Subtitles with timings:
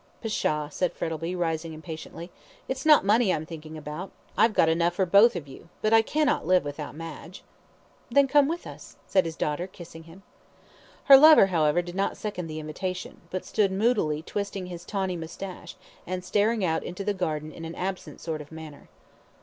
[0.19, 2.31] "Pshaw!" said Frettlby, rising impatiently.
[2.67, 6.01] "It's not money I'm thinking about I've got enough for both of you; but I
[6.01, 7.43] cannot live without Madge."
[8.09, 10.23] "Then come with us," said his daughter, kissing him.
[11.03, 15.75] Her lover, however, did not second the invitation, but stood moodily twisting his tawny moustache,
[16.07, 18.89] and staring out into the garden in an absent sort of manner.